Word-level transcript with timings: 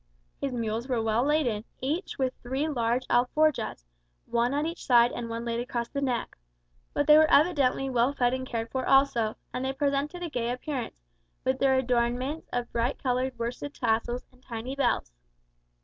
His 0.39 0.51
mules 0.51 0.87
were 0.87 0.99
well 0.99 1.23
laden; 1.23 1.63
each 1.79 2.17
with 2.17 2.33
three 2.41 2.67
large 2.67 3.05
alforjas, 3.07 3.85
one 4.25 4.51
at 4.51 4.65
each 4.65 4.83
side 4.83 5.11
and 5.11 5.29
one 5.29 5.45
laid 5.45 5.59
across 5.59 5.89
the 5.89 6.01
neck. 6.01 6.35
But 6.91 7.05
they 7.05 7.17
were 7.19 7.29
evidently 7.29 7.87
well 7.87 8.11
fed 8.11 8.33
and 8.33 8.47
cared 8.47 8.71
for 8.71 8.83
also; 8.87 9.35
and 9.53 9.63
they 9.63 9.73
presented 9.73 10.23
a 10.23 10.29
gay 10.31 10.49
appearance, 10.49 11.03
with 11.43 11.59
their 11.59 11.75
adornments 11.75 12.49
of 12.51 12.71
bright 12.71 12.97
coloured 13.03 13.37
worsted 13.37 13.75
tassels 13.75 14.25
and 14.31 14.41
tiny 14.41 14.75
bells. 14.75 15.11